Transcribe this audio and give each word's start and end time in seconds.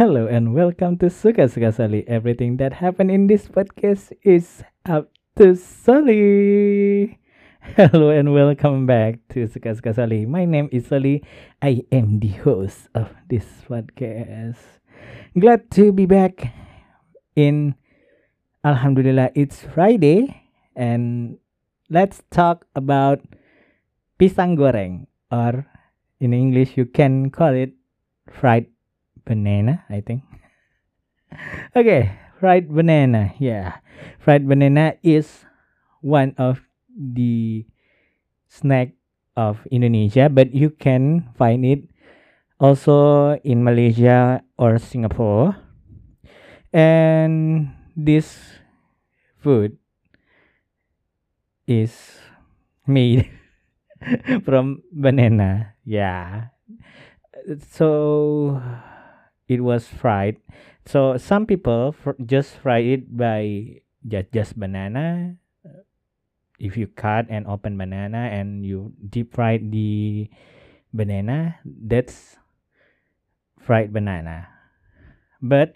Hello 0.00 0.24
and 0.24 0.56
welcome 0.56 0.96
to 0.96 1.12
Suka 1.12 1.44
Suka 1.44 1.68
Sali. 1.76 2.08
Everything 2.08 2.56
that 2.56 2.72
happened 2.72 3.12
in 3.12 3.28
this 3.28 3.44
podcast 3.44 4.16
is 4.24 4.64
up 4.88 5.12
to 5.36 5.52
Sali. 5.52 7.20
Hello 7.76 8.08
and 8.08 8.32
welcome 8.32 8.88
back 8.88 9.20
to 9.28 9.44
Suka 9.44 9.76
Suka 9.76 9.92
Sali. 9.92 10.24
My 10.24 10.48
name 10.48 10.72
is 10.72 10.88
Sali. 10.88 11.20
I 11.60 11.84
am 11.92 12.16
the 12.16 12.32
host 12.40 12.88
of 12.96 13.12
this 13.28 13.44
podcast. 13.68 14.80
Glad 15.36 15.68
to 15.76 15.92
be 15.92 16.08
back 16.08 16.48
in 17.36 17.76
Alhamdulillah 18.64 19.36
it's 19.36 19.60
Friday 19.68 20.32
and 20.72 21.36
let's 21.92 22.24
talk 22.32 22.64
about 22.72 23.20
pisang 24.16 24.56
goreng 24.56 25.12
or 25.28 25.68
in 26.24 26.32
English 26.32 26.80
you 26.80 26.88
can 26.88 27.28
call 27.28 27.52
it 27.52 27.76
fried 28.32 28.64
banana, 29.30 29.86
I 29.86 30.02
think. 30.02 30.26
okay, 31.78 32.18
fried 32.42 32.66
banana. 32.66 33.30
Yeah, 33.38 33.78
fried 34.18 34.42
banana 34.42 34.98
is 35.06 35.46
one 36.02 36.34
of 36.34 36.58
the 36.90 37.62
snack 38.50 38.98
of 39.38 39.62
Indonesia, 39.70 40.26
but 40.26 40.50
you 40.50 40.74
can 40.74 41.30
find 41.38 41.62
it 41.62 41.86
also 42.58 43.38
in 43.46 43.62
Malaysia 43.62 44.42
or 44.58 44.82
Singapore. 44.82 45.54
And 46.74 47.70
this 47.94 48.58
food 49.38 49.78
is 51.66 51.94
made 52.86 53.30
from 54.46 54.82
banana. 54.90 55.74
Yeah. 55.86 56.54
So 57.70 58.60
it 59.50 59.66
was 59.66 59.90
fried. 59.90 60.38
So 60.86 61.18
some 61.18 61.42
people 61.44 61.90
fr- 61.90 62.14
just 62.22 62.54
fry 62.62 62.86
it 62.94 63.10
by 63.10 63.82
just 64.06 64.30
just 64.30 64.54
banana. 64.54 65.34
If 66.62 66.78
you 66.78 66.86
cut 66.86 67.26
and 67.26 67.50
open 67.50 67.74
banana 67.74 68.30
and 68.30 68.62
you 68.62 68.94
deep 69.02 69.34
fry 69.34 69.58
the 69.58 70.30
banana, 70.94 71.58
that's 71.66 72.38
fried 73.58 73.90
banana. 73.90 74.46
But 75.42 75.74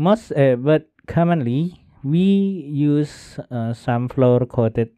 most 0.00 0.32
uh, 0.32 0.56
but 0.56 0.88
commonly 1.04 1.84
we 2.00 2.24
use 2.72 3.36
uh, 3.52 3.76
some 3.76 4.08
flour 4.08 4.48
coated 4.48 4.96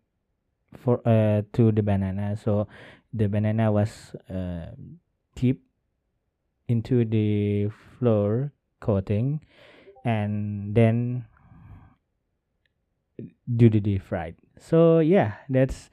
for 0.78 1.02
uh, 1.02 1.42
to 1.58 1.74
the 1.74 1.82
banana. 1.82 2.38
So 2.38 2.68
the 3.10 3.26
banana 3.26 3.72
was 3.72 4.14
uh, 4.30 4.76
deep 5.34 5.65
into 6.68 7.04
the 7.04 7.70
flour 7.98 8.52
coating 8.80 9.40
and 10.04 10.74
then 10.74 11.24
do 13.56 13.70
the 13.70 13.80
deep 13.80 14.02
fried. 14.02 14.36
So 14.58 14.98
yeah, 15.00 15.34
that's 15.48 15.90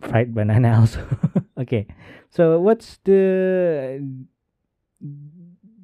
fried 0.00 0.34
banana 0.36 0.80
also. 0.80 1.06
okay. 1.58 1.86
So 2.30 2.60
what's 2.60 2.98
the 3.04 4.00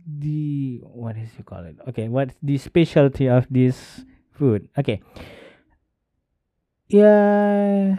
the 0.07 0.81
what 0.83 1.17
is 1.17 1.31
you 1.37 1.45
call 1.45 1.65
it? 1.65 1.77
Okay, 1.89 2.09
what's 2.09 2.35
the 2.43 2.59
specialty 2.59 3.29
of 3.29 3.47
this 3.51 4.05
food? 4.33 4.69
Okay. 4.79 5.01
Yeah 6.89 7.99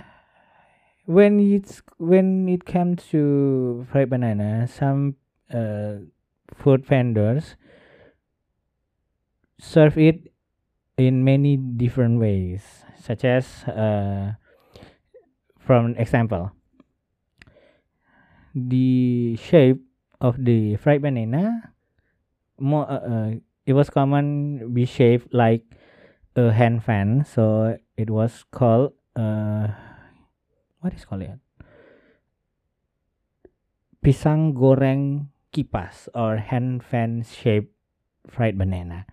when 1.10 1.42
it's 1.42 1.82
when 1.98 2.46
it 2.46 2.70
comes 2.70 3.02
to 3.10 3.82
fried 3.90 4.14
banana, 4.14 4.70
some 4.70 5.18
uh, 5.50 6.06
food 6.54 6.86
vendors 6.86 7.58
serve 9.58 9.98
it 9.98 10.30
in 11.02 11.26
many 11.26 11.58
different 11.58 12.22
ways, 12.22 12.86
such 13.02 13.26
as 13.26 13.66
uh, 13.66 14.38
from 15.58 15.98
example, 15.98 16.54
the 18.54 19.36
shape 19.42 19.82
of 20.22 20.38
the 20.38 20.78
fried 20.78 21.02
banana. 21.02 21.73
More, 22.60 22.86
uh, 22.86 23.02
uh, 23.02 23.32
it 23.66 23.73
was 23.73 23.89
common 23.89 24.76
be 24.78 24.86
shaped 24.86 25.33
like 25.33 25.66
a 26.36 26.54
hand 26.54 26.83
fan, 26.83 27.26
so 27.26 27.80
it 27.98 28.12
was 28.12 28.45
called. 28.54 28.94
Uh, 29.16 29.89
what 30.80 30.94
is 30.94 31.06
called? 31.06 31.28
Pisang 34.00 34.56
goreng 34.56 35.28
kipas 35.52 36.08
or 36.16 36.38
hand 36.38 36.84
fan 36.84 37.23
shaped 37.23 37.76
fried 38.28 38.58
banana. 38.58 39.06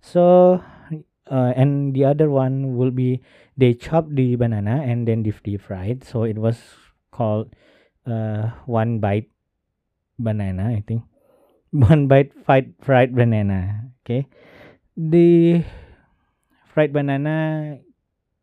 So, 0.00 0.62
uh, 1.28 1.52
and 1.56 1.92
the 1.92 2.04
other 2.04 2.30
one 2.30 2.76
will 2.76 2.90
be 2.90 3.20
they 3.56 3.74
chop 3.74 4.08
the 4.08 4.36
banana 4.36 4.80
and 4.80 5.06
then 5.06 5.22
deep 5.22 5.42
deep 5.44 5.60
fried. 5.60 6.04
So 6.04 6.24
it 6.24 6.38
was 6.38 6.56
called 7.12 7.52
uh, 8.06 8.56
one 8.64 8.98
bite 8.98 9.28
banana, 10.18 10.72
I 10.72 10.82
think. 10.86 11.04
One 11.70 12.10
bite 12.10 12.34
fried 12.34 12.74
fried 12.82 13.14
banana. 13.14 13.94
Okay, 14.02 14.26
the 14.96 15.62
fried 16.66 16.90
banana 16.90 17.78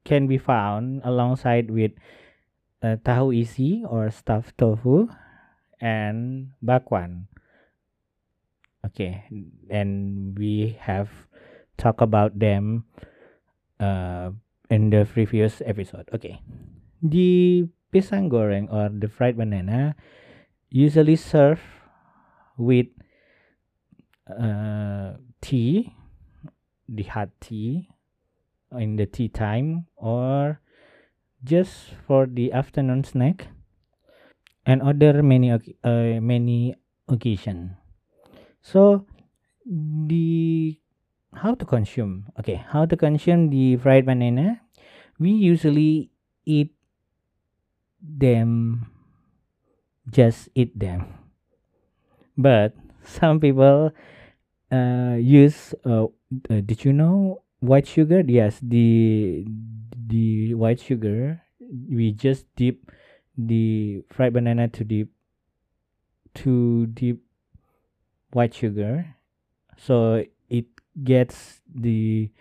can 0.08 0.32
be 0.32 0.40
found 0.40 1.04
alongside 1.04 1.68
with 1.68 1.92
uh, 2.84 2.98
tahu 3.02 3.34
isi 3.34 3.84
or 3.88 4.10
stuffed 4.10 4.58
tofu 4.58 5.08
and 5.82 6.52
bakwan. 6.64 7.30
Okay 8.86 9.26
and 9.70 10.34
we 10.38 10.78
have 10.80 11.10
talked 11.78 12.02
about 12.02 12.38
them 12.40 12.86
uh, 13.80 14.32
in 14.70 14.90
the 14.90 15.06
previous 15.06 15.62
episode. 15.66 16.10
Okay. 16.14 16.42
The 17.02 17.68
pisang 17.94 18.30
goreng 18.30 18.72
or 18.74 18.90
the 18.90 19.08
fried 19.08 19.38
banana 19.38 19.96
usually 20.70 21.16
served 21.16 21.62
with 22.58 22.88
uh, 24.28 25.14
tea 25.42 25.94
the 26.90 27.04
hot 27.04 27.30
tea 27.40 27.88
in 28.72 28.96
the 28.96 29.06
tea 29.06 29.30
time 29.30 29.86
or 29.96 30.60
just 31.44 31.94
for 32.06 32.26
the 32.26 32.52
afternoon 32.52 33.04
snack 33.04 33.48
and 34.66 34.82
other 34.82 35.24
many 35.24 35.52
uh, 35.52 36.20
many 36.22 36.76
occasion. 37.08 37.78
So 38.62 39.06
the 39.66 40.78
how 41.34 41.56
to 41.56 41.66
consume? 41.66 42.28
Okay 42.40 42.56
how 42.56 42.86
to 42.86 42.98
consume 42.98 43.50
the 43.50 43.78
fried 43.78 44.06
banana? 44.06 44.62
We 45.20 45.32
usually 45.32 46.12
eat 46.46 46.74
them 48.02 48.88
just 50.10 50.50
eat 50.56 50.78
them. 50.78 51.06
But 52.38 52.74
some 53.04 53.40
people 53.40 53.92
uh, 54.72 55.16
use 55.20 55.74
uh, 55.86 56.06
uh, 56.50 56.62
did 56.64 56.86
you 56.86 56.94
know 56.94 57.44
white 57.60 57.88
sugar? 57.88 58.22
Yes 58.26 58.60
the 58.62 59.46
the 60.08 60.54
white 60.54 60.80
sugar 60.80 61.42
we 61.90 62.12
just 62.12 62.46
dip 62.56 62.92
the 63.38 64.04
fried 64.10 64.34
banana 64.34 64.68
to 64.68 64.84
dip 64.84 65.10
to 66.34 66.88
dip 66.88 67.18
white 68.32 68.54
sugar. 68.54 69.16
So 69.78 70.26
it 70.50 70.66
gets 71.04 71.62
the 71.74 72.32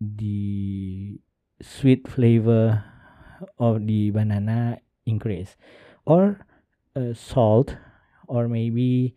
the 0.00 1.18
sweet 1.60 2.08
flavor 2.08 2.84
of 3.58 3.86
the 3.86 4.10
banana 4.10 4.80
increase. 5.04 5.56
Or 6.04 6.46
uh, 6.94 7.14
salt 7.14 7.76
or 8.26 8.48
maybe 8.48 9.16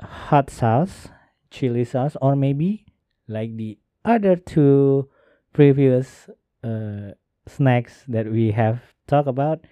hot 0.00 0.50
sauce 0.50 1.08
chili 1.50 1.84
sauce 1.84 2.16
or 2.20 2.36
maybe 2.36 2.84
like 3.28 3.56
the 3.56 3.78
other 4.04 4.36
two 4.36 5.08
previous 5.52 6.28
uh, 6.66 7.14
snacks 7.46 8.02
that 8.08 8.26
we 8.26 8.50
have 8.50 8.82
talked 9.06 9.28
about 9.30 9.62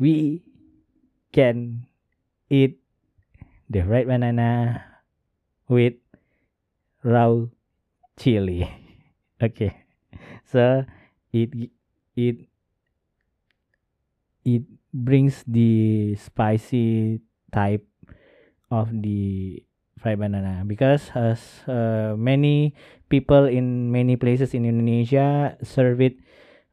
we 0.00 0.40
can 1.36 1.84
eat 2.48 2.80
the 3.68 3.84
red 3.84 4.08
banana 4.08 4.82
with 5.68 5.94
raw 7.04 7.46
chili. 8.18 8.66
Okay. 9.40 9.72
So 10.44 10.84
it 11.32 11.72
it 12.12 12.44
it 14.44 14.68
brings 14.92 15.40
the 15.48 16.12
spicy 16.20 17.24
type 17.48 17.88
of 18.68 18.92
the 18.92 19.64
fried 19.96 20.20
banana 20.20 20.60
because 20.68 21.08
as 21.16 21.40
uh, 21.64 22.12
many 22.20 22.76
people 23.08 23.48
in 23.48 23.88
many 23.88 24.20
places 24.20 24.52
in 24.52 24.68
Indonesia 24.68 25.56
serve 25.64 26.04
it 26.04 26.20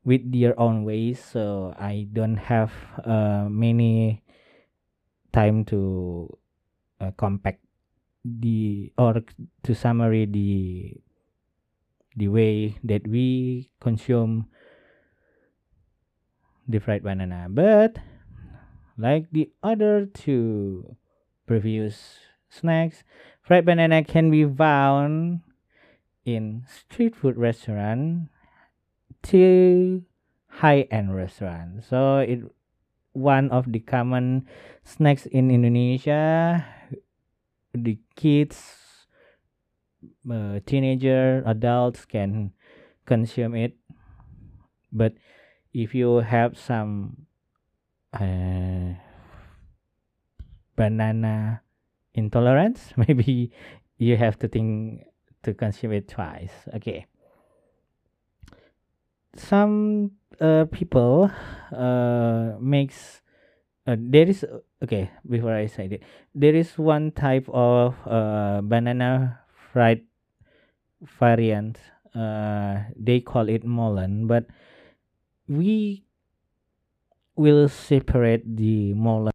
with 0.08 0.24
their 0.32 0.56
own 0.56 0.88
ways 0.88 1.20
so 1.20 1.76
I 1.78 2.08
don't 2.14 2.40
have 2.40 2.72
uh, 3.04 3.52
many 3.52 4.24
time 5.36 5.66
to 5.66 6.32
uh, 7.04 7.12
compact 7.20 7.60
the 8.24 8.94
or 8.98 9.20
to 9.64 9.76
summary 9.76 10.24
the 10.24 10.96
the 12.16 12.30
way 12.32 12.80
that 12.84 13.06
we 13.06 13.70
consume 13.80 14.48
the 16.68 16.80
fried 16.80 17.04
banana. 17.04 17.48
But 17.50 18.00
like 18.98 19.28
the 19.32 19.52
other 19.62 20.08
two 20.08 20.96
previous 21.46 22.24
snacks 22.48 23.04
fried 23.44 23.66
banana 23.66 24.04
can 24.04 24.32
be 24.32 24.48
found 24.48 25.42
in 26.24 26.64
street 26.64 27.14
food 27.14 27.36
restaurant 27.36 28.32
to 29.28 30.04
high-end 30.48 31.16
restaurant. 31.16 31.84
So 31.84 32.20
it 32.20 32.42
one 33.14 33.50
of 33.50 33.72
the 33.72 33.80
common 33.80 34.46
snacks 34.84 35.26
in 35.26 35.50
indonesia 35.50 36.62
the 37.74 37.98
kids 38.16 39.08
uh, 40.30 40.60
teenager 40.66 41.42
adults 41.46 42.06
can 42.06 42.54
consume 43.06 43.56
it. 43.56 43.74
But 44.92 45.14
if 45.74 45.96
you 45.96 46.18
have 46.18 46.58
some 46.58 47.26
uh, 48.14 48.94
banana 50.76 51.62
intolerance 52.14 52.94
maybe 52.98 53.52
you 53.98 54.16
have 54.16 54.38
to 54.40 54.48
think 54.48 55.04
to 55.44 55.54
consume 55.54 55.92
it 55.92 56.08
twice. 56.08 56.54
Okay 56.76 57.08
some 59.40 60.12
uh, 60.42 60.66
people 60.72 61.32
uh, 61.72 62.54
makes 62.60 63.22
uh, 63.86 63.96
there 63.98 64.28
is 64.28 64.46
okay 64.84 65.10
before 65.30 65.54
i 65.54 65.66
say 65.66 65.86
it 65.86 66.04
there 66.36 66.56
is 66.56 66.78
one 66.78 67.12
type 67.12 67.48
of 67.50 67.96
uh, 68.06 68.62
banana 68.62 69.40
fried 69.72 70.02
variant 71.20 71.78
uh, 72.16 72.82
they 72.96 73.20
call 73.20 73.48
it 73.50 73.64
molen 73.64 74.28
but 74.28 74.46
we 75.48 76.04
will 77.36 77.70
separate 77.70 78.44
the 78.58 78.94
molen 78.94 79.32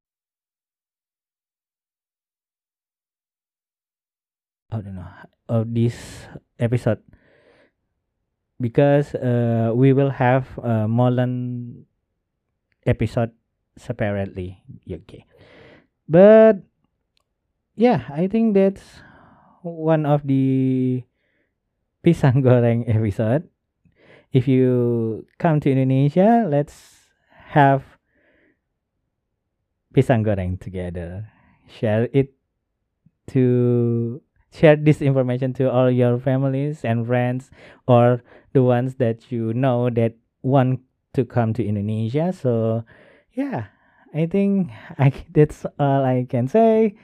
I 4.72 4.80
don't 4.80 4.96
know? 4.96 5.12
Of 5.52 5.74
this 5.74 6.24
episode 6.58 7.04
because 8.62 9.14
uh, 9.18 9.72
we 9.74 9.92
will 9.92 10.10
have 10.10 10.46
a 10.62 10.86
molen 10.86 11.84
episode 12.86 13.34
separately. 13.76 14.62
Okay. 14.86 15.26
But 16.08 16.62
yeah 17.76 18.04
i 18.12 18.28
think 18.28 18.54
that's 18.54 19.00
one 19.62 20.04
of 20.04 20.26
the 20.26 21.02
pisang 22.04 22.42
goreng 22.46 22.84
episode. 22.88 23.48
If 24.32 24.48
you 24.48 25.26
come 25.38 25.60
to 25.60 25.70
indonesia 25.70 26.44
let's 26.48 27.08
have 27.52 27.84
pisang 29.94 30.24
goreng 30.24 30.58
together. 30.60 31.28
Share 31.68 32.08
it 32.12 32.34
to 33.32 34.20
share 34.52 34.76
this 34.76 35.00
information 35.00 35.52
to 35.54 35.70
all 35.70 35.90
your 35.90 36.18
families 36.18 36.84
and 36.84 37.06
friends 37.06 37.50
or 37.88 38.22
the 38.52 38.62
ones 38.62 38.96
that 38.96 39.32
you 39.32 39.52
know 39.54 39.90
that 39.90 40.14
want 40.42 40.80
to 41.14 41.24
come 41.24 41.52
to 41.52 41.64
indonesia. 41.64 42.32
So 42.32 42.84
yeah 43.32 43.72
i 44.14 44.26
think 44.26 44.70
I, 44.98 45.12
that's 45.32 45.64
all 45.78 46.04
i 46.04 46.26
can 46.28 46.48
say. 46.48 46.96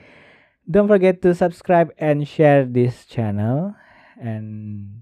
Don't 0.69 0.87
forget 0.87 1.23
to 1.23 1.33
subscribe 1.33 1.89
and 1.97 2.27
share 2.27 2.63
this 2.63 3.05
channel 3.05 3.73
and 4.21 5.01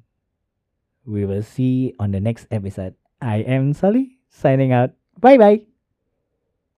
we 1.05 1.25
will 1.25 1.44
see 1.44 1.94
on 1.99 2.11
the 2.11 2.21
next 2.21 2.47
episode. 2.51 2.95
I 3.19 3.44
am 3.44 3.73
Sali 3.73 4.19
signing 4.29 4.71
out. 4.71 4.91
Bye 5.19 5.38
bye 5.38 5.76